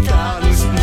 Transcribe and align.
está 0.00 0.40
nos 0.40 0.79